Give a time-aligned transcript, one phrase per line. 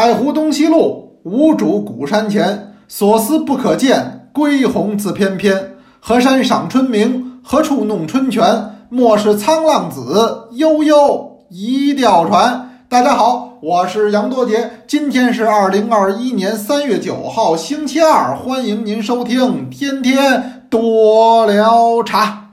[0.00, 2.72] 太湖东西路，无主古山前。
[2.86, 5.72] 所思不可见，归鸿自翩翩。
[5.98, 8.44] 河山赏春明，何处弄春泉？
[8.90, 12.70] 莫使沧浪子，悠悠一钓船。
[12.88, 22.50] 大家好，我是杨多杰，今天是二零二一年三月九号，星期二，欢迎您收听天天多聊茶。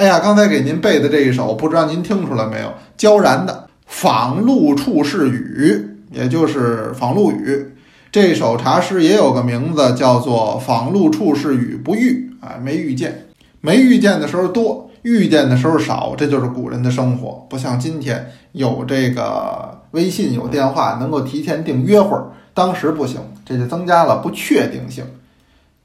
[0.00, 2.72] 哎呀，刚才给您背的这一首，不知道您听出来没有？
[2.96, 3.52] 焦然的
[3.84, 7.74] 《访陆处士语》，也就是访陆语。
[8.10, 13.26] 这首茶诗也有个名字，叫做《访陆处士语不遇》啊，没遇见，
[13.60, 17.46] 没遇见的时候多，遇见的时候少，这就是古人的生活。
[17.50, 25.04] 不像今天有这个微信、有电话，能够提前订约会儿，当时不行，这就增加了不确定性。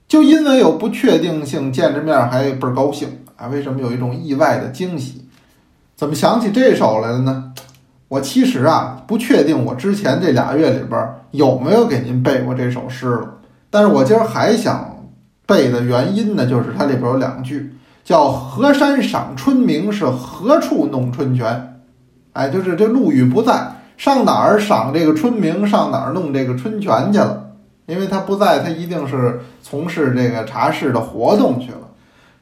[0.07, 3.09] 就因为有不确定性，见着面还倍儿高兴。
[3.37, 5.27] 啊，为什么有一种意外的惊喜？
[5.95, 7.53] 怎么想起这首来了呢？
[8.07, 13.29] 我其实啊不确定我之前这俩月里边有没有给您背过这首诗了。
[13.69, 15.03] 但是我今儿还想
[15.45, 17.73] 背的原因呢，就是它里边有两句，
[18.03, 21.79] 叫“河山赏春明，是何处弄春泉？”
[22.33, 27.51] 哎，就是这陆羽不在，上哪儿赏这个春明，上哪儿弄这个春泉去了？
[27.87, 31.84] 因为他不在，他一定是从事这个茶室的活动去了。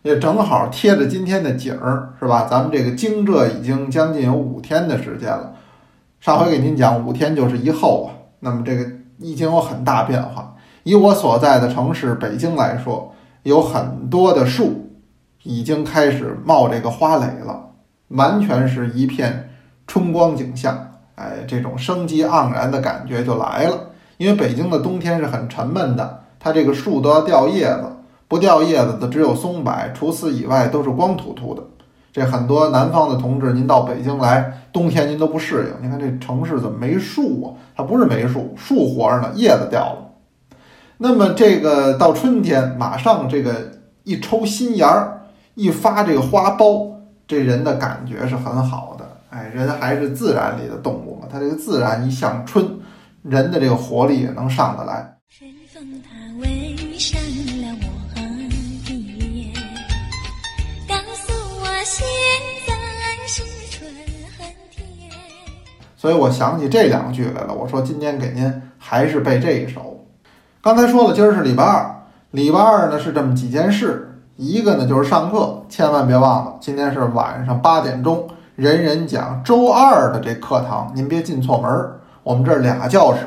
[0.04, 2.46] 也正好贴着今天的景儿，是吧？
[2.50, 5.54] 咱们这个惊蛰已经将近有五天的时间了。
[6.20, 8.10] 上回给您讲五天就是一后啊，
[8.42, 8.86] 那么这个
[9.18, 10.56] 已经有很大变化。
[10.84, 14.90] 以我所在的城市北京来说，有很多的树
[15.44, 17.70] 已经开始冒这个花蕾了，
[18.10, 19.52] 完全是一片
[19.88, 20.92] 春光景象。
[21.16, 23.92] 哎，这种生机盎然的感觉就来了。
[24.18, 27.86] 因为北京的冬天是很沉闷的，它这个树都要掉叶子。
[28.34, 31.62] 不掉叶子的只有松柏，除此以外都是光秃秃的。
[32.12, 35.84] 这很多南方的同志，您到北京来，冬天您都不适应。
[35.84, 37.54] 您看这城市怎么没树啊？
[37.76, 40.58] 它不是没树，树活着呢，叶子掉了。
[40.98, 43.54] 那么这个到春天，马上这个
[44.04, 46.92] 一抽新芽儿，一发这个花苞，
[47.28, 49.06] 这人的感觉是很好的。
[49.30, 52.80] 哎，人还是自然里的动物嘛，它这个自然一向春，
[53.22, 55.18] 人的这个活力也能上得来。
[65.96, 67.54] 所以我想起这两句来了。
[67.54, 70.06] 我说今天给您还是背这一首。
[70.62, 74.10] 刚才说了，今儿是礼拜二，礼拜二呢是这么几件事。
[74.36, 82.00] 一个呢就是上课，千万别忘了，今天是晚上八点钟，人人讲周二的这课堂，您别进错门儿。
[82.24, 83.22] 我们这俩教室，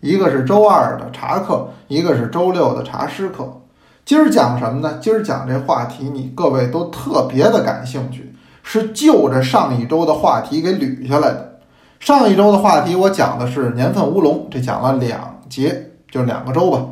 [0.00, 3.60] 一个是周二的茶课，一个是周六的茶诗课。
[4.04, 4.98] 今儿讲什么呢？
[5.00, 8.34] 今儿讲这话题，你各位都特别的感兴趣，
[8.68, 11.60] 是就着上一周的话题给捋下来的。
[12.00, 16.84] 上一周的话题我讲的是年份乌龙，这讲了两节，就两个周吧。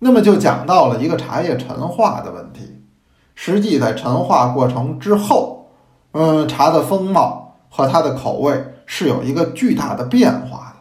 [0.00, 2.82] 那么就讲到了一个茶叶陈化的问题。
[3.34, 5.70] 实际在陈化过程之后，
[6.12, 10.80] 嗯，茶的风貌和它的口味是有一个巨大的变化的。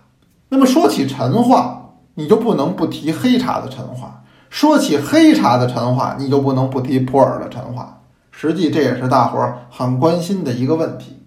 [0.50, 7.97] 那么说起陈化，你就不能不提黑茶的陈化；说起黑茶的陈化，你就不能不提普洱的陈化。
[8.40, 11.24] 实际这也是大伙儿很关心的一个问题。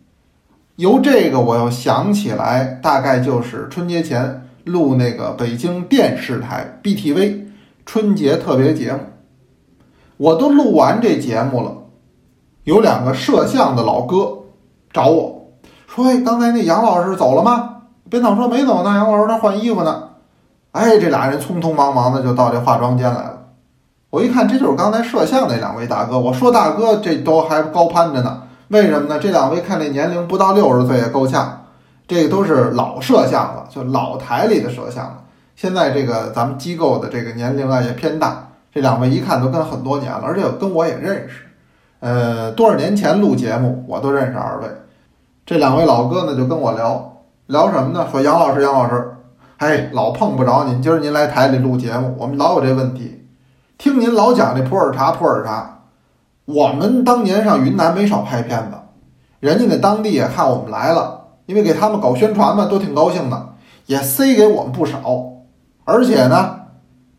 [0.77, 7.47] 由这个我又想起来，大概就是春节前录那个北京电视台 BTV
[7.85, 9.01] 春节特别节目，
[10.19, 11.79] 我都录完这节目了，
[12.63, 14.43] 有两个摄像的老哥
[14.93, 15.51] 找我
[15.89, 17.79] 说：“哎，刚才那杨老师走了吗？”
[18.09, 20.11] 编导说：“没走呢，杨老师那换衣服呢。”
[20.71, 23.40] 哎，这俩人匆匆忙忙的就到这化妆间来了。
[24.11, 26.19] 我一看，这就是刚才摄像那两位大哥。
[26.19, 29.19] 我说：“大哥，这都还高攀着呢。”为什么呢？
[29.21, 31.67] 这两位看这年龄不到六十岁也够呛，
[32.07, 35.23] 这个都是老摄像了，就老台里的摄像了。
[35.55, 41.47] 现在这个咱们机构的这个年龄啊也偏大，这两位一看都跟很多年了，而且跟我也认识。
[42.01, 44.69] 呃，多少年前录节目我都认识二位。
[45.45, 47.17] 这两位老哥呢就跟我聊
[47.47, 48.09] 聊什么呢？
[48.11, 49.17] 说杨老师，杨老师，
[49.59, 53.20] 哎，老碰不着您，今儿您来台里录节目，我们老有这问题，
[53.81, 55.79] 听您老讲这普洱茶，普洱茶。
[56.45, 58.77] 我们当年上云南没少拍片子，
[59.41, 63.55] 人家那当地也看我们来了，因为给他们搞宣传嘛，都挺高兴的，
[63.87, 65.01] 也塞给我们不少。
[65.87, 66.57] 而且呢，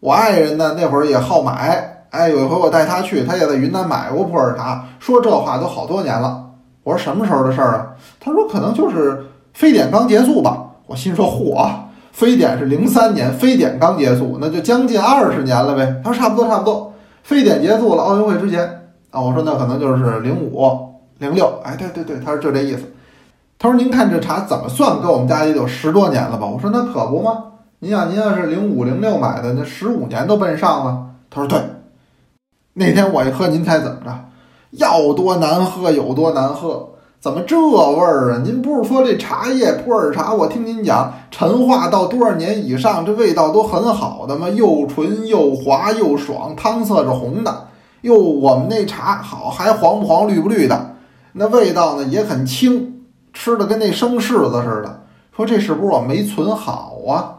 [0.01, 6.51] 我爱人呢那会儿也好买，哎，有一回我带他去，他也在云南买过普洱茶，说这话都好多年了。
[6.83, 7.87] 我说什么时候的事儿啊？
[8.19, 9.25] 他说可能就是
[9.55, 10.67] 非典刚结束吧。
[10.85, 11.67] 我心说嚯，
[12.11, 16.01] 非典是零三年，非典刚结束，那就将近二十年了呗。
[16.03, 16.93] 他说差不多差不多，
[17.23, 18.63] 非典结束了，奥运会之前。
[19.11, 20.65] 啊，我说那可能就是零五
[21.17, 22.83] 零六，哎，对对对，他说就这意思。
[23.59, 26.47] 他说您看这茶怎么算，搁我们家也有十多年了吧？
[26.47, 27.43] 我说那可不吗？
[27.79, 31.07] 您想您要是零五零六买的，那十五年都奔上了。
[31.29, 31.59] 他说对。
[32.73, 34.11] 那天我一喝，您猜怎么着？
[34.71, 36.89] 要多难喝有多难喝。
[37.21, 38.41] 怎么这味儿啊？
[38.43, 40.33] 您不是说这茶叶普洱茶？
[40.33, 44.49] 我听您讲，陈化到多少年以上，这味道都很好的吗？
[44.49, 47.67] 又纯又滑又爽，汤色是红的。
[48.01, 50.95] 哟，我们那茶好，还黄不黄、绿不绿的，
[51.33, 53.03] 那味道呢也很清，
[53.33, 55.03] 吃的跟那生柿子似的。
[55.37, 57.37] 说这是不是我没存好啊？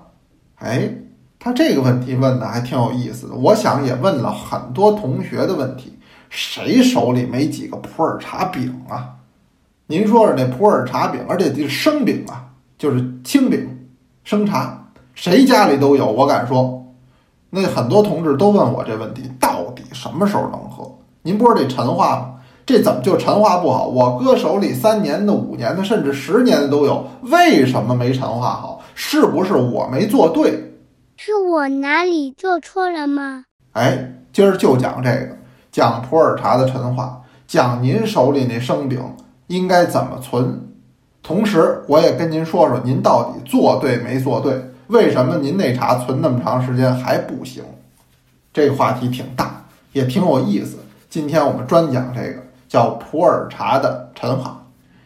[0.61, 0.95] 哎，
[1.41, 3.35] 他这个问题问的还挺有意思的。
[3.35, 5.99] 我想也问了很多同学的问题，
[6.31, 9.19] 谁手里没几个普洱茶饼啊？
[9.93, 12.47] 您说说那普洱茶饼，而且这是生饼啊，
[12.79, 13.79] 就是青饼、
[14.25, 16.11] 生茶，谁家里都有。
[16.11, 16.83] 我敢说，
[17.51, 20.91] 那很多同志都问我这问题：到底什么时候能喝？
[21.21, 22.37] 您不是得陈化吗？
[22.65, 23.87] 这怎么就陈化不好？
[23.87, 28.81] 我哥手里三年的、五年的，甚至十年的都有，为什么没陈化好？
[28.95, 30.73] 是不是我没做对？
[31.19, 33.45] 是我哪里做错了吗？
[33.73, 35.37] 哎，今儿就讲这个，
[35.71, 38.99] 讲普洱茶的陈化，讲您手里那生饼。
[39.53, 40.67] 应该怎么存？
[41.23, 44.71] 同时，我也跟您说说，您到底做对没做对？
[44.87, 47.63] 为什么您那茶存那么长时间还不行？
[48.51, 49.63] 这个话题挺大，
[49.93, 50.79] 也挺有意思。
[51.11, 54.65] 今天我们专讲这个叫普洱茶的陈化，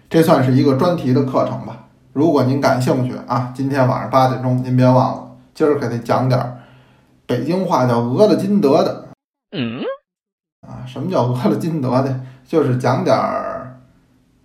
[0.08, 1.88] 这算是一个专题的课程吧。
[2.12, 6.40] 如果您感兴趣啊，今天晚上八点钟，您别忘了，今儿给得讲点
[7.26, 9.06] 北京话叫俄了金德的。
[9.50, 9.82] 嗯，
[10.60, 12.20] 啊，什么叫俄了金德的？
[12.46, 13.54] 就是讲点儿。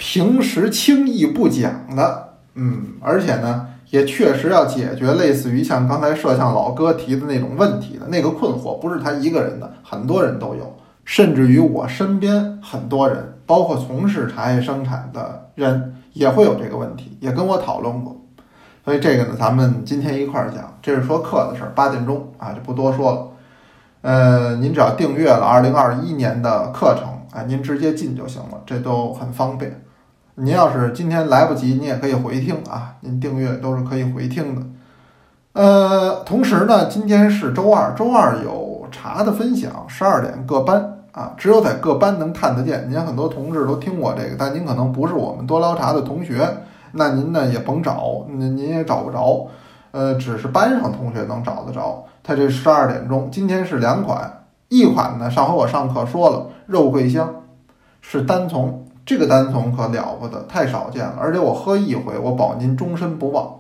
[0.03, 10.75] 平时轻易不讲的，嗯，而且呢，也确实要解决类似于像刚才摄像老哥提的那种问题的那个困惑，不是他一个人的，很多人都有，
[11.05, 18.19] 甚至于我身边很多人，包括从事茶叶生产的人，也会有这个问题，也跟我讨论过。
[18.83, 23.27] 所以这个呢，咱们今天一块儿讲，这是说课的事儿，八点钟啊，就不多说了。
[24.01, 29.79] 呃，您只要订阅了二零二一年的课程，啊，您直接进就行了，这都很方便。
[30.43, 32.95] 您要是今天来不及，你也可以回听啊。
[33.01, 34.61] 您订阅都是可以回听的。
[35.53, 42.89] 呃，同时呢，今天是周二，周二有茶的分享，十二点各班啊，只有在各班能看得见。
[42.89, 46.49] 您很多同志都听过这个，但您可能不是我们多聊茶的同学，
[46.93, 49.47] 那您呢也甭找，您您也找不着。
[49.91, 52.03] 呃，只是班上同学能找得着。
[52.23, 57.31] 他这十二点钟，今天是两款，一款呢，上回我上课说了，肉桂香
[58.01, 58.87] 是单从。
[59.11, 61.17] 这个单丛可了不得，太少见了。
[61.19, 63.53] 而且我喝一回，我保您终身不忘。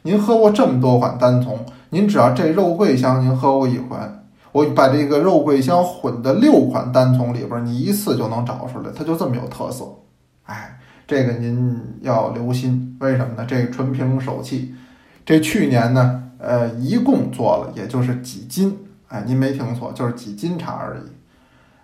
[0.00, 1.58] 您喝过这么多款单丛，
[1.90, 3.94] 您只要这肉桂香您喝过一回，
[4.52, 9.84] 我把这个肉桂香混的六款单丛里边，你一次就能找出来，它就这么有特色。
[10.44, 13.44] 哎，这个您要留心，为什么呢？
[13.46, 14.74] 这个纯凭手气。
[15.26, 18.74] 这去年呢，呃，一共做了也就是几斤，
[19.08, 21.12] 哎，您没听错，就是几斤茶而已。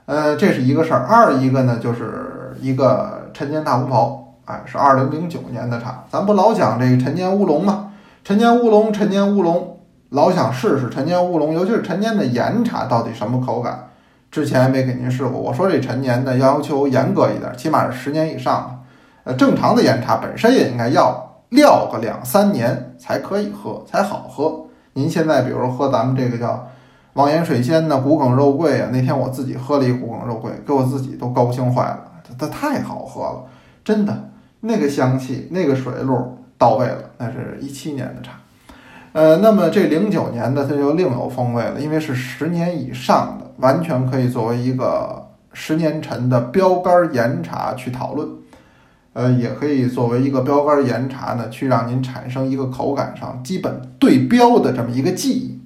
[0.07, 1.05] 呃，这是一个事儿。
[1.05, 2.30] 二一个呢，就是。
[2.61, 6.05] 一个陈年大红袍，哎，是二零零九年的茶。
[6.11, 7.93] 咱不老讲这个陈年乌龙吗？
[8.25, 9.79] 陈年乌龙，陈年乌龙，
[10.11, 13.87] 老想试试陈年乌龙，尤其是陈年的岩茶到底什么口感？
[14.31, 15.41] 之前没给您试过。
[15.41, 18.85] 我说这陈年的要求严格一点，起码是十年以上。
[19.25, 24.67] 呃，正常的岩茶本身也应该要撂个两三年才可以喝，才好喝。
[24.93, 26.67] 您现在比如喝咱们这个叫
[27.15, 31.99] 望岩水仙呢，古梗肉桂啊，那天我自己喝了一古梗肉桂，给我自己都高兴坏了。
[32.41, 33.45] 它太好喝了，
[33.85, 34.31] 真的，
[34.61, 37.11] 那个香气，那个水路到位了。
[37.19, 38.33] 那是一七年的茶，
[39.13, 48.29] 呃，那么这零九年的它就另有风味了，因为是十年以上的，完全可以作为一个十年陈的标杆岩茶去讨论，
[49.13, 55.61] 呃，也可以作为一个标杆岩茶呢，去让您产生一个口感上基本对标的这么一个记忆。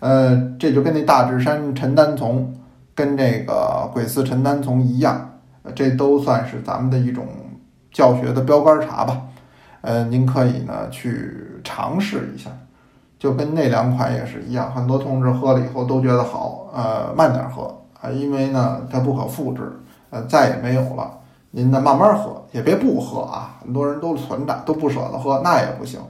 [0.00, 2.52] 呃，这就跟那大智山陈丹丛，
[2.94, 5.31] 跟这个鬼寺陈丹丛一样。
[5.74, 7.26] 这都算是咱们的一种
[7.92, 9.22] 教学的标杆茶吧，
[9.82, 12.50] 呃，您可以呢去尝试一下，
[13.18, 21.18] 就跟那两款也是一样，很多同志喝了以后都觉得好，呃，慢点喝啊，因为呢它不可复制，呃，再也没有了。
[21.54, 26.00] 您呢慢慢喝，也别不喝啊，很多人都存着都不舍得喝，那也不行，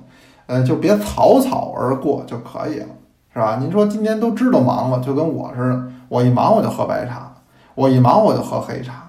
[0.46, 2.86] 呃，就别草草而过就可以了，
[3.32, 3.58] 是吧？
[3.60, 7.32] 您说今天都知道忙了，就跟我似的，我一忙我就喝白茶，
[7.74, 9.01] 我一忙我就喝黑茶。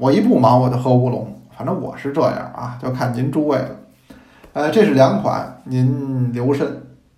[0.00, 3.68] 我一不忙我就喝乌龙，反正我是这样啊，就看您诸位了。
[4.54, 6.66] 呃，这是两款，您留神。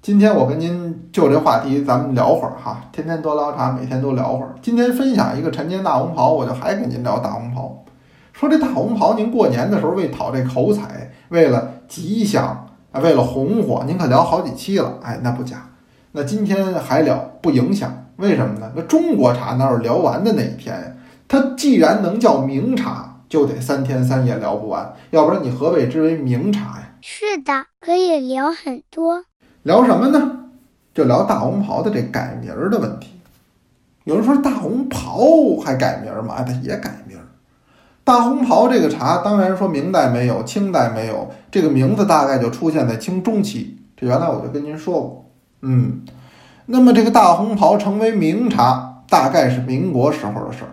[0.03, 4.57] 今天我跟您就这话题，咱们聊会儿哈，天天多聊茶，每天都聊会儿。
[4.61, 7.85] 今天分享一个陈年大红袍，我就还跟您聊大红袍。
[8.33, 14.95] 说这大红袍，您过年的时候为讨这口彩，为了吉祥啊，为了红火，您可聊好几期了。
[15.05, 15.69] 哎，那不假。
[16.11, 18.73] 那今天还聊不影响，为什么呢？
[18.75, 20.87] 那中国茶哪有聊完的那一天呀？
[21.33, 26.91] 它既然能叫名茶，就得三天三夜聊不完，要不然你何谓之为名茶呀？
[27.01, 29.25] 是的，可以聊很多。
[29.63, 30.51] 聊什么呢？
[30.93, 33.19] 就聊大红袍的这改名儿的问题。
[34.05, 36.43] 有人说大红袍还改名儿吗？
[36.43, 37.25] 它也改名儿。
[38.05, 43.79] 大红袍这个茶，当然说明代没有，清代没有，这个名字大概就出现在清中期。
[43.97, 45.31] 这原来我就跟您说过，
[45.63, 46.03] 嗯。
[46.67, 50.69] 那么这个大红袍成为名茶，大概是民国时候的事儿。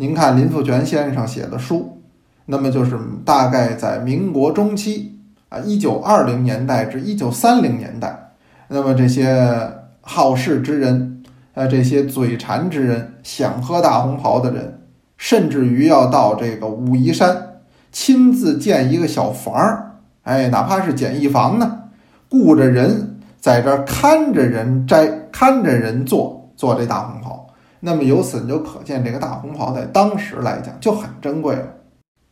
[0.00, 2.00] 您看林富全先生写的书，
[2.46, 5.20] 那么就是大概在民国中期。
[5.50, 8.30] 啊，一九二零年代至一九三零年代，
[8.68, 14.80] 那么这些好事之人，呃，这些嘴馋之人，想喝大红袍的人，
[15.18, 17.58] 甚至于要到这个武夷山
[17.92, 21.82] 亲自建一个小房儿，哎，哪怕是简易房呢，
[22.30, 27.39] 雇着人在这儿看着人摘，看着人做做这大红袍。
[27.80, 31.66] 那么由此你就可见，这个大红袍在当时来讲就很珍贵了。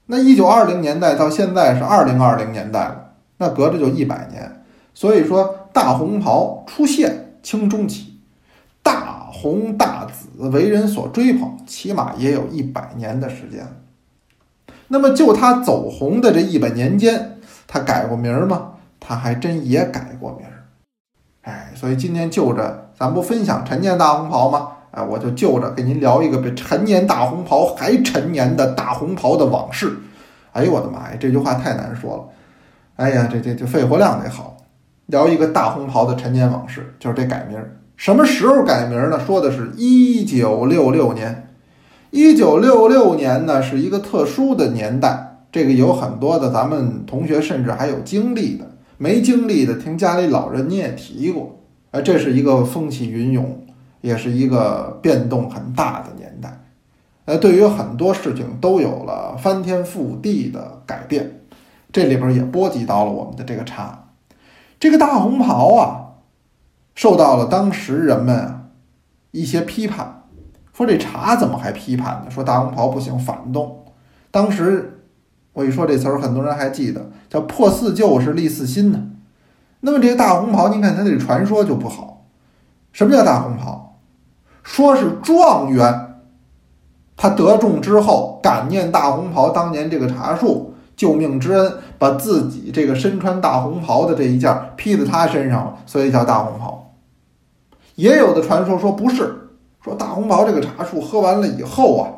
[0.06, 3.04] 那一九二零年代到现在是二零二零年代了。
[3.38, 8.18] 那隔着就一百年，所以说大红袍出现清中期，
[8.82, 13.64] 大红大紫为人所追捧，起码也有一百年的时间。
[14.88, 18.72] 那么就他走红的这一百年间，他改过名儿吗？
[18.98, 20.64] 他还真也改过名儿。
[21.42, 24.72] 哎，所以今天就着咱不分享陈年大红袍吗？
[25.04, 29.92] 我就就着给您聊一个比陈年大红袍还陈年的大红袍的往事。
[30.52, 32.24] 哎呦我的妈呀，这句话太难说了。
[32.96, 34.56] 哎呀，这这这肺活量得好，
[35.06, 37.58] 聊一个大红袍的陈年往事，就是这改名。
[37.96, 39.20] 什么时候改名呢？
[39.24, 41.48] 说的是一九六六年。
[42.10, 48.64] 一九六六年呢，是一个特殊的年代，这个有很多的咱们同学甚至还有经历的，
[48.96, 51.60] 没经历的听家里老人你也提过。
[51.90, 53.64] 哎，这是一个风起云涌，
[54.00, 56.64] 也是一个变动很大的年代。
[57.24, 61.40] 呃，对于很多事情都有了翻天覆地的改变。
[61.90, 64.08] 这里边也波及到了我们的这个茶，
[64.78, 66.20] 这个大红袍啊，
[66.94, 68.70] 受到了当时人们
[69.30, 70.24] 一些批判，
[70.74, 72.30] 说这茶怎么还批判呢？
[72.30, 73.86] 说大红袍不行，反动。
[74.30, 75.02] 当时
[75.54, 79.10] 我一说这词儿，很多人还记得，叫破四旧是立四新呢。
[79.80, 82.26] 那么这个大红袍，您看它这传说就不好。
[82.92, 83.87] 什么叫大红袍？
[84.68, 86.20] 说是状元，
[87.16, 90.74] 他得中之后，感念大红袍当年这个茶树。
[90.94, 96.92] 救命之恩，把自己这个身穿大红袍的这一件披在他身上了，所以叫大红袍。
[97.94, 99.48] 也有的传说说不是，
[99.80, 102.10] 说大红袍这个茶树喝完了以后啊，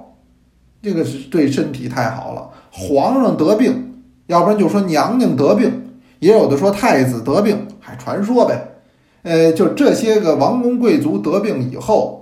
[0.81, 2.49] 这个是对身体太好了。
[2.73, 8.77] 皇上得病，要不然就说娘娘得病，也有的说太子得病，还传说呗。
[9.25, 12.20] 呃，就这些个王公贵族得病以后，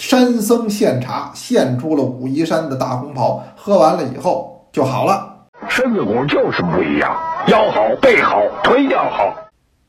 [0.00, 5.30] 山僧献茶，献出了武夷山的大红袍，喝完了以后就好了。
[5.68, 7.14] 身子骨就是不一样，
[7.48, 9.30] 腰好背好腿脚好。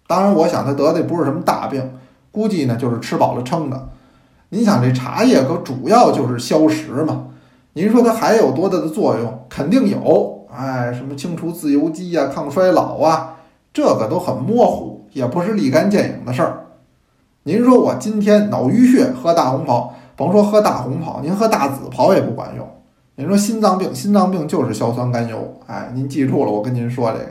[0.08, 1.94] 当然，我想他得的不是什么大病，
[2.30, 3.88] 估计呢就是吃饱了撑的。
[4.50, 7.28] 您想这茶叶可主要就是消食嘛？
[7.72, 9.46] 您说它还有多大的作用？
[9.48, 13.38] 肯定有，哎，什么清除自由基啊、抗衰老啊，
[13.74, 16.58] 这个都很模糊，也不是立竿见影的事儿。
[17.44, 22.84] 您说我今天脑淤血喝大红袍，甭说喝大红袍，您喝大紫袍也不管用。
[23.16, 27.26] 您说心脏病，心脏病就是硝酸甘油，哎，您记住了，我跟您说这个。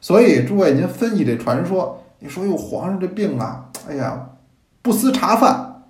[0.00, 4.28] 所以诸位，您分析这传说，你说哟，皇上这病啊，哎呀，
[4.80, 5.82] 不思茶饭，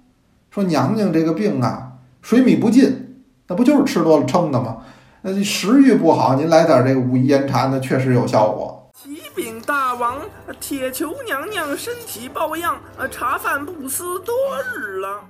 [0.50, 4.78] 说娘娘这个病啊，水米不进，那不就是吃多了撑的吗？
[5.20, 8.90] 那食欲不好，您来点这个武夷岩茶，那确实有效果。
[8.94, 10.22] 启禀大王，
[10.58, 14.34] 铁球娘娘身体抱恙，呃，茶饭不思多
[14.74, 15.20] 日了。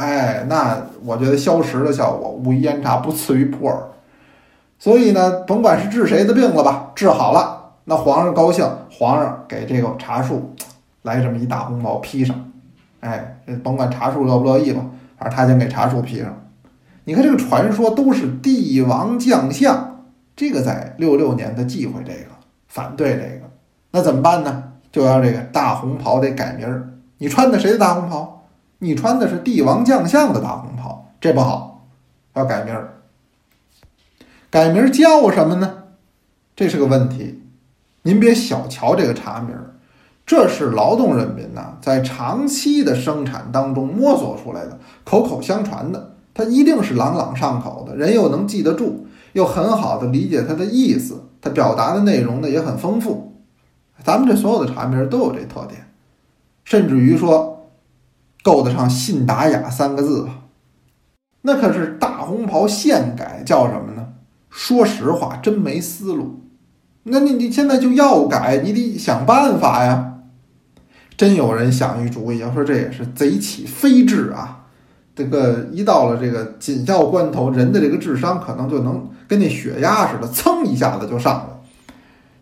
[0.00, 3.76] 哎，那我觉得消食的效果，武夷岩茶不次于普洱。
[4.78, 10.54] 所以呢，甭管是治谁的病了吧，治好了，那皇上高兴，皇上给这个茶树
[11.02, 12.50] 来这么一大红袍披上。
[13.00, 14.82] 哎，甭管茶树乐不乐意吧，
[15.18, 16.34] 反正他先给茶树披上。
[17.04, 22.30] 你看这个传说都是帝王将相，这个在六六年的忌讳这个，
[22.68, 23.50] 反对这个，
[23.90, 24.64] 那怎么办呢？
[24.90, 26.88] 就要这个大红袍得改名儿。
[27.18, 28.39] 你穿的谁的大红袍？
[28.80, 31.86] 你穿的是帝王将相的大红袍，这不好，
[32.34, 32.94] 要改名儿。
[34.50, 35.84] 改名叫什么呢？
[36.56, 37.42] 这是个问题。
[38.02, 39.76] 您别小瞧这个茶名儿，
[40.24, 53.34] 这是劳动人民呐，在长期的生产当中摸索出来的，口口相传的，它一定是朗朗上口的，人又能记得住，又很好的理解它的意思，它表达的内容呢也很丰富。
[54.02, 55.86] 咱们这所有的茶名都有这特点，
[56.64, 57.59] 甚至于说
[58.42, 60.30] 够得上“信达雅”三个字吧。
[61.42, 64.08] 那可是大红袍现改叫什么呢？
[64.50, 66.40] 说实话，真没思路。
[67.04, 70.14] 那你你现在就要改，你得想办法呀。
[71.16, 74.66] 真有人想一主意，要说这也是贼起飞智啊。
[75.14, 81.60] 这个一到了这个紧要关头，人的这个智商可能就能跟那血压似的，噌一下子就上了。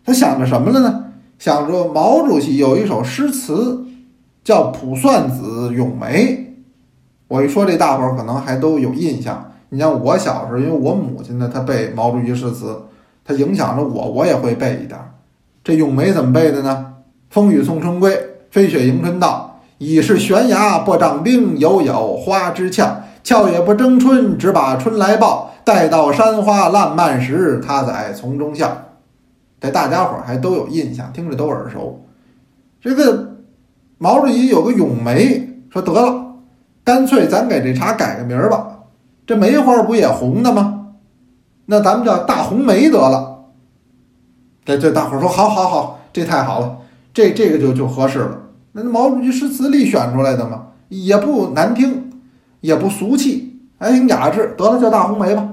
[0.05, 1.05] 他想着什么了呢？
[1.37, 3.85] 想着毛主席有一首诗词，
[4.43, 6.25] 叫《卜算子·咏梅》。
[7.27, 9.51] 我一说这，大伙儿可能还都有印象。
[9.69, 12.81] 你像我小时候，因为我母亲呢，她背毛主席诗词，
[13.23, 14.99] 她影响着我，我也会背一点。
[15.63, 16.93] 这《咏梅》怎么背的呢？
[17.29, 18.19] 风雨送春归，
[18.49, 19.59] 飞雪迎春到。
[19.77, 23.03] 已是悬崖拨张冰，犹有花枝俏。
[23.23, 25.53] 俏也不争春，只把春来报。
[25.63, 28.75] 待到山花烂漫时，他在丛中笑。
[29.61, 32.03] 这大家伙儿还都有印象，听着都耳熟。
[32.81, 33.28] 这个
[33.99, 36.25] 毛主席有个咏梅，说得了。
[36.85, 38.79] 干脆咱给这茶改个名儿吧，
[39.27, 40.95] 这梅花不也红的吗？
[41.65, 43.45] 那咱们叫大红梅得了。
[44.65, 46.77] 这这大伙儿说好，好，好，这太好了，
[47.13, 48.39] 这这个就就合适了。
[48.71, 52.21] 那毛主席诗词里选出来的嘛，也不难听，
[52.61, 54.55] 也不俗气，还挺雅致。
[54.57, 55.47] 得了，叫大红梅吧。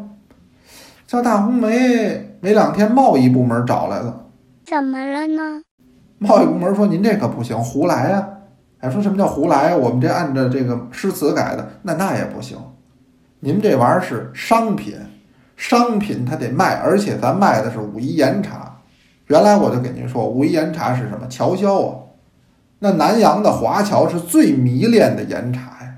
[1.06, 4.26] 叫大红梅，没两天贸易部门找来了。
[4.64, 5.62] 怎么了呢？
[6.18, 8.28] 贸易部门说您这可不行，胡来呀。
[8.78, 9.74] 还说什么叫胡来？
[9.74, 12.56] 我们这按照这个诗词改的，那那也不行。
[13.40, 14.96] 您这玩意儿是商品，
[15.56, 18.78] 商品它得卖，而且咱卖的是武夷岩茶。
[19.28, 21.26] 原来我就给您说，武夷岩茶是什么？
[21.28, 21.96] 侨销啊。
[22.78, 25.94] 那南洋的华侨是最迷恋的岩茶呀。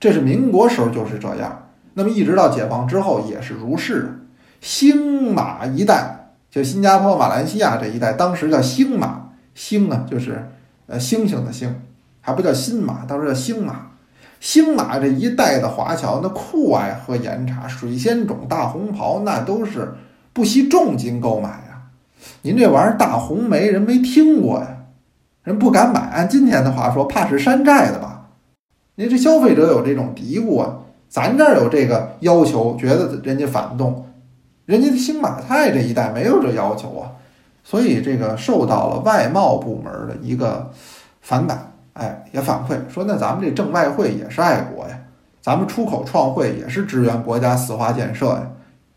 [0.00, 4.26] 这是民国时候就是这样，那么一直到解放之后也是如是。
[4.60, 10.50] 星马一带，就新加坡、马来西亚这一带，当时叫星马，星啊就是
[10.86, 11.74] 呃星星的星。
[12.26, 13.90] 还不叫新马，当时叫星马。
[14.40, 19.94] 星马这一带的华侨，那酷爱喝岩茶，水仙种、大红袍，那都是
[20.32, 21.82] 不惜重金购买呀。
[22.40, 24.84] 您这玩意儿大红梅，人没听过呀，
[25.42, 26.00] 人不敢买。
[26.00, 28.30] 按今天的话说，怕是山寨的吧？
[28.94, 30.78] 您这消费者有这种嘀咕啊，
[31.10, 34.06] 咱这儿有这个要求，觉得人家反动，
[34.64, 37.12] 人家星马泰这一带没有这要求啊，
[37.62, 40.70] 所以这个受到了外贸部门的一个
[41.20, 41.73] 反感。
[41.94, 44.98] 哎，也反馈说，那咱们这挣外汇也是爱国呀，
[45.40, 48.50] 咱们出口创汇也是支援国家四化建设呀。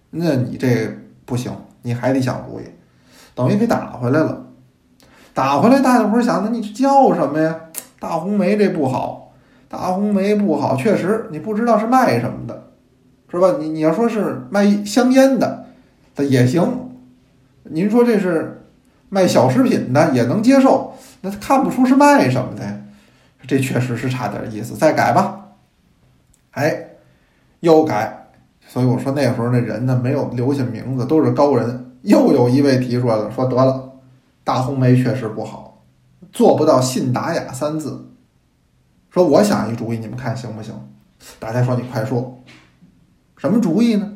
[0.09, 0.89] 那你这
[1.25, 2.63] 不行，你还得想主意，
[3.35, 4.43] 等于给打回来了。
[5.33, 7.55] 打回来，大家伙想，那你叫什么呀？
[7.99, 9.31] 大红梅这不好，
[9.69, 12.63] 大红梅不好，确实你不知道是卖什么的，
[13.29, 13.57] 是吧？
[13.59, 15.65] 你你要说是卖香烟的，
[16.15, 16.63] 它也行。
[17.63, 18.63] 您说这是
[19.09, 22.75] 卖小食品的，也能接受，那看不出是卖什么的呀。
[23.47, 25.45] 这确实是差点意思，再改吧。
[26.51, 26.89] 哎，
[27.61, 28.27] 又改，
[28.67, 31.95] 所以我说那时候那人呢没有留下名字，都是高人。
[32.01, 33.93] 又有一位提出来了，说得了，
[34.43, 35.83] 大红梅确实不好，
[36.31, 38.09] 做不到信达雅三字。
[39.09, 40.73] 说我想一主意，你们看行不行？
[41.39, 42.39] 大家说你快说，
[43.37, 44.13] 什么主意呢？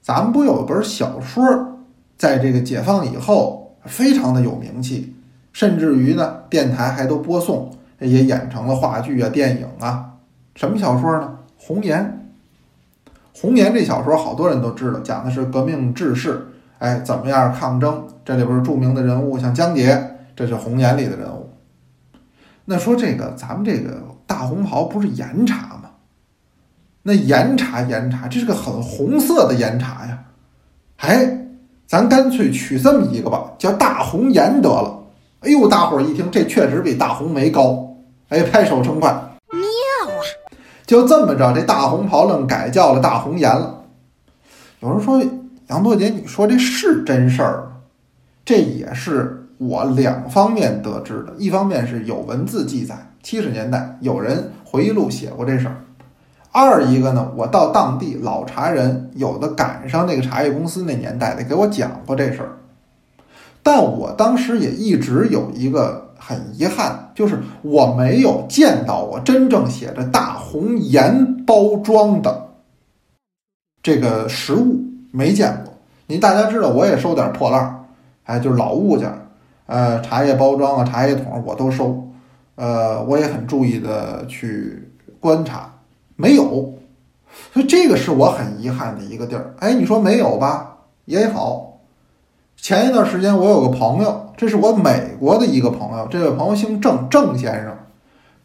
[0.00, 1.78] 咱们不有本小说，
[2.16, 5.16] 在这个解放以后非常的有名气，
[5.52, 7.75] 甚至于呢电台还都播送。
[8.00, 10.12] 也演成了话剧啊、电影啊，
[10.54, 11.38] 什么小说呢？
[11.56, 12.00] 《红岩》。
[13.40, 16.46] 《红岩》这小说好多人都知道，讲的是革命志士，
[16.78, 18.06] 哎，怎么样抗争？
[18.24, 21.50] 这里边著名的人物像江蝶，这是《红岩》里的人物。
[22.64, 25.90] 那说这个，咱们这个大红袍不是岩茶吗？
[27.02, 30.24] 那岩茶，岩茶，这是个很红色的岩茶呀。
[30.96, 31.46] 哎，
[31.86, 35.05] 咱干脆取这么一个吧，叫大红岩得了。
[35.46, 37.96] 哎呦，大伙儿一听，这确实比大红梅高，
[38.30, 40.18] 哎，拍手称快，妙啊！
[40.84, 43.84] 就这么着，这大红袍愣改叫了大红颜了。
[44.80, 45.22] 有人说，
[45.68, 47.76] 杨多杰，你说这是真事儿吗？
[48.44, 55.74] 这也是我两方面得知的，一方面是有文字记载，七十年代有人回忆录写过这事儿；
[56.50, 62.50] 二一个呢，我到当地老茶人，有的赶上那个茶叶公司那年代的，给我讲过这事儿。
[63.66, 72.50] 但我当时也一直有一个很遗憾，就是我没有见到过真正写着大红岩包装的
[73.82, 75.74] 这个实物，没见过。
[76.06, 77.84] 您大家知道，我也收点破烂儿，
[78.22, 79.12] 哎，就是老物件，
[79.66, 82.08] 呃，茶叶包装啊，茶叶桶我都收。
[82.54, 85.72] 呃，我也很注意的去观察，
[86.14, 86.72] 没有，
[87.52, 89.56] 所以这个是我很遗憾的一个地儿。
[89.58, 90.76] 哎，你说没有吧？
[91.06, 91.65] 也好，
[92.56, 97.76] 前一段时间我有个朋友，这是我美国的一个朋友，这位朋友姓郑，郑先生，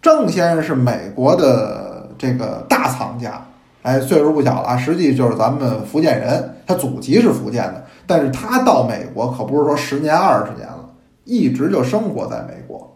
[0.02, 3.46] 郑先生是美国的这个大藏家。
[3.82, 10.88] 哎，岁数不小了，实际就是咱们福建人，他祖籍是福建的，但是他到美国可不是说十年二十年了，
[11.24, 12.96] 一直就生活在美国，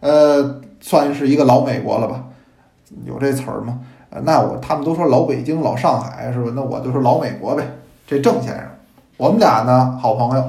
[0.00, 2.24] 呃，算是一个老美国了吧？
[3.06, 3.78] 有这词儿吗？
[4.24, 6.52] 那我他们都说老北京、老上海是吧？
[6.54, 7.64] 那我就说老美国呗。
[8.06, 8.64] 这郑先生，
[9.20, 10.42] 我们俩呢好朋友，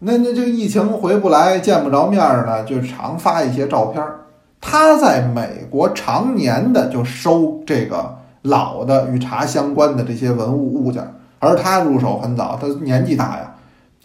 [0.00, 4.16] 那那这疫情回不来，见不着面儿呢，就常发一些照片儿。
[4.60, 8.16] 他在美国常年的就收这个。
[8.42, 11.02] 老的与茶相关的这些文物物件，
[11.38, 13.54] 而他入手很早，他年纪大呀，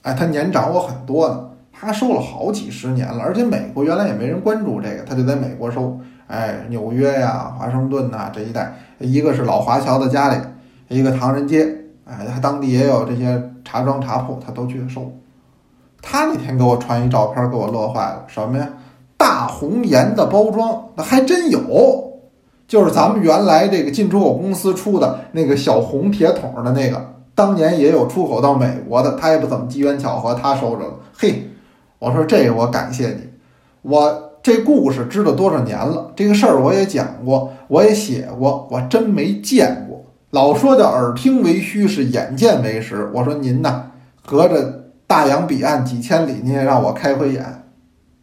[0.01, 10.37] 哎，他年长我很多呢，他收了好几十年了，而且美国原来也没人关注这个，他就在美国收，哎，纽约呀、华盛顿呐这一带，一个是老华侨的家里，
[10.87, 11.67] 一个唐人街，
[12.09, 15.11] 哎，他当地也有这些茶庄茶铺，他都去收。
[16.01, 18.67] 他那天给我传一照片，给我乐坏了，什么呀？
[19.15, 22.05] 大红颜的包装，那还真有。
[22.67, 30.93] 就是咱们原来这个进出口公司出的那个小红铁桶的那个，当年也有出口到美国的，他也不怎么机缘巧合，他收着了。
[31.17, 31.49] 嘿，
[31.97, 33.27] 我说这我感谢你，
[33.81, 39.88] 我这故事知道多少年了，这个事儿我也讲过，我也写过，我真没见过。
[40.31, 43.09] 老说的耳听为虚，是眼见为实。
[43.13, 43.91] 我说您呐，
[44.25, 47.63] 隔着大洋彼岸几千里，您也让我开回眼。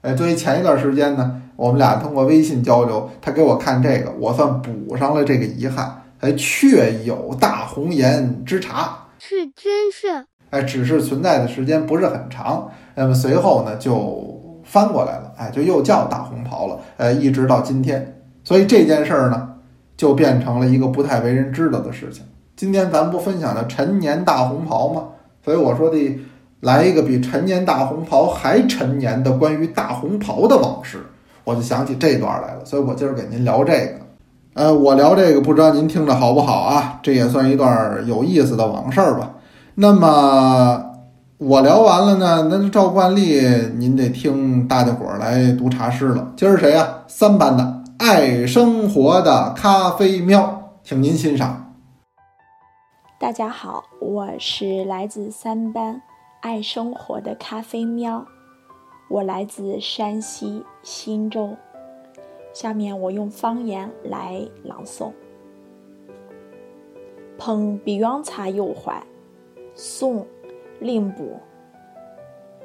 [0.03, 1.43] 哎，所以前一段时间呢。
[1.57, 6.03] 我们俩通过微信交流，他给我看这个，我算补上了这个遗憾。
[6.19, 10.27] 还确有大红颜之茶，是真是。
[10.51, 12.71] 哎，只是存在的时间不是很长。
[12.95, 16.79] 那么随后呢，就翻过来了，哎，就又叫大红袍了。
[16.99, 19.56] 呃，一直到今天，所以这件事儿呢，
[19.97, 22.25] 就变成了一个不太为人知道的事情。
[22.57, 25.03] 今天咱不分享的陈年大红袍吗？
[25.45, 26.19] 所以我说的，
[26.61, 30.99] 来一个比陈年大红袍还陈年的关于大红袍的往事。
[31.45, 33.93] 我就想起这段来了，所以我今儿给您聊这个。
[34.55, 36.99] 呃，我聊这个，不知道您听着好不好啊？
[37.03, 39.33] 这也算一段有意思的往事吧。
[39.75, 40.83] 那么
[41.37, 46.33] 我聊完了呢，那就照惯例，您得听大家伙儿来读茶诗了。
[46.35, 46.89] 今儿谁呀？
[47.07, 51.75] 三班的爱生活的咖啡喵，请您欣赏。
[53.19, 56.03] 大家好，我是来自三班
[56.41, 58.27] 爱生活的咖啡喵。
[59.09, 61.57] 我来自山西忻州，
[62.53, 65.13] 下面我用方言来朗诵：
[67.39, 69.03] 碰碧阳茶又怀，
[69.75, 70.21] 宋·
[70.81, 71.39] 令补。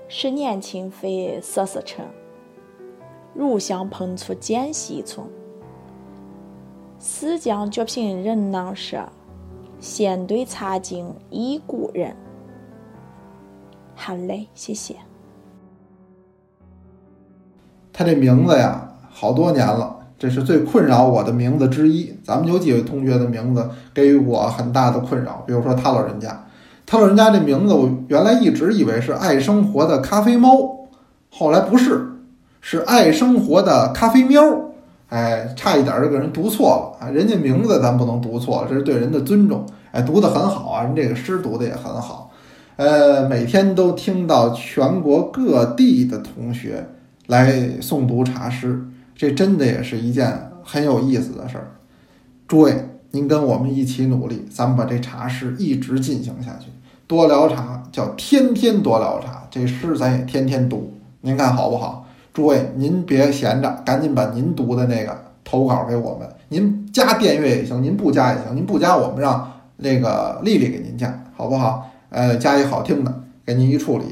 [0.10, 2.06] 十年情非色色尘，
[3.34, 5.26] 如相碰出间隙村。
[7.00, 9.04] 死将绝品人难舍，
[9.80, 12.16] 闲对茶经忆故人。
[13.96, 14.96] 好嘞，谢谢。
[17.94, 22.16] 他这名字呀，好多年了，这是最困扰我的名字之一。
[22.24, 26.46] 咱们有几位同学的名字给予我很大的困扰，比如说他老人家，
[26.86, 30.88] 他老人家这名字，我原来一直以为是爱生活的咖啡猫，
[31.30, 32.11] 后来不是，
[32.62, 34.42] 是爱生活的咖啡喵。
[35.10, 37.10] 哎，差一点就给人读错了啊！
[37.12, 39.66] 人家名字咱不能读错，这是对人的尊重。
[39.92, 42.32] 哎，读得很好啊，人这个诗读得也很好。
[42.78, 46.88] 呃，每天都听到全国各地的同学。
[47.28, 51.72] 来诵读茶诗，这真的也是一件很有意思的事儿。
[52.46, 56.68] 诸位，您跟我们一起努力，咱们把这茶诗一直进行下去。
[57.08, 62.06] 多聊茶叫天天多聊茶，这诗咱也天天读，您看好不好？
[62.34, 66.28] 诸位，您别闲着，赶紧把您读的那个投稿给我们。
[66.50, 71.90] 您加电阅也行，您不加也行，您不加我们让那个丽丽给您加，好不好？
[72.10, 73.14] 呃，加一好听的，
[73.46, 74.06] 给您一处理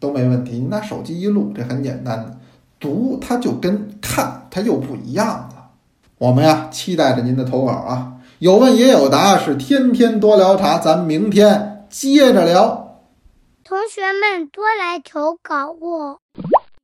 [0.00, 0.58] 都没问题。
[0.58, 2.36] 您拿手机一录，这很简单的。
[2.80, 5.70] 读它就跟看它又不一样了。
[6.18, 8.14] 我们呀，期待着您的投稿啊！
[8.38, 10.78] 有问也有答，是天天多聊茶。
[10.78, 12.98] 咱明天接着聊。
[13.64, 16.18] 同学们多来投稿哦。